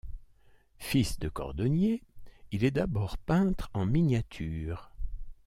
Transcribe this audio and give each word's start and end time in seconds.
Fils 0.79 1.19
de 1.19 1.29
cordonnier, 1.29 2.01
il 2.51 2.63
est 2.63 2.71
d'abord 2.71 3.19
peintre 3.19 3.69
en 3.75 3.85
miniature. 3.85 4.89